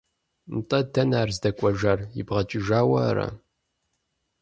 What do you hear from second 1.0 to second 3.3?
ар здэкӀуэжар, ибгъэкӀыжауэ ара?